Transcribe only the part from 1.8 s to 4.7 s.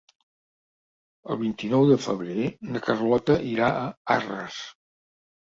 de febrer na Carlota irà a Arres.